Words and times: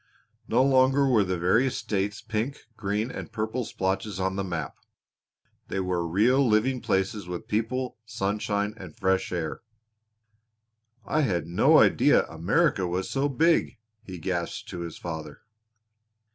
No 0.47 0.63
longer 0.63 1.07
were 1.07 1.23
the 1.23 1.37
various 1.37 1.77
states 1.77 2.23
pink, 2.23 2.61
green, 2.75 3.11
or 3.11 3.23
purple 3.27 3.65
splotches 3.65 4.19
on 4.19 4.35
the 4.35 4.43
map; 4.43 4.75
they 5.67 5.79
were 5.79 6.07
real 6.07 6.43
living 6.43 6.81
places 6.81 7.27
with 7.27 7.47
people, 7.47 7.99
sunshine, 8.03 8.73
and 8.77 8.97
fresh 8.97 9.31
air. 9.31 9.61
"I 11.05 11.21
had 11.21 11.45
no 11.45 11.77
idea 11.77 12.25
America 12.25 12.87
was 12.87 13.11
so 13.11 13.29
big!" 13.29 13.77
he 14.01 14.17
gasped 14.17 14.67
to 14.69 14.79
his 14.79 14.97
father. 14.97 15.41